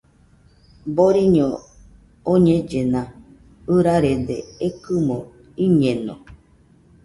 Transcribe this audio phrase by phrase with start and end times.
[0.95, 1.47] Boriño
[2.33, 3.01] oñellena,
[3.75, 5.17] ɨrarede ekɨmo
[5.65, 6.15] iñeno